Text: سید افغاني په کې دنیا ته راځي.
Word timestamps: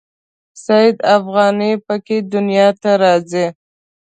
سید 0.65 0.95
افغاني 1.17 1.71
په 1.85 1.95
کې 2.05 2.17
دنیا 2.33 2.67
ته 2.81 2.91
راځي. 3.03 3.45